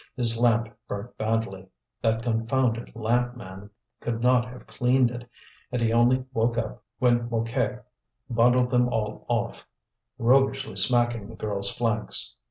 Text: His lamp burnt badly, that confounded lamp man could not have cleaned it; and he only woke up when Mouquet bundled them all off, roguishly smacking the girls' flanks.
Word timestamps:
His 0.17 0.39
lamp 0.39 0.67
burnt 0.87 1.15
badly, 1.19 1.67
that 2.01 2.23
confounded 2.23 2.95
lamp 2.95 3.35
man 3.37 3.69
could 3.99 4.19
not 4.19 4.45
have 4.47 4.65
cleaned 4.65 5.11
it; 5.11 5.29
and 5.71 5.79
he 5.79 5.93
only 5.93 6.25
woke 6.33 6.57
up 6.57 6.83
when 6.97 7.29
Mouquet 7.29 7.77
bundled 8.27 8.71
them 8.71 8.89
all 8.89 9.27
off, 9.29 9.67
roguishly 10.17 10.75
smacking 10.75 11.29
the 11.29 11.35
girls' 11.35 11.69
flanks. 11.69 12.33